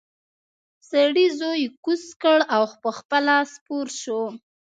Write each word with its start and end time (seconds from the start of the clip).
سړي 0.89 1.25
زوی 1.39 1.63
کوز 1.85 2.03
کړ 2.23 2.39
او 2.55 2.63
پخپله 2.83 3.37
سپور 3.53 3.87
شو. 4.01 4.21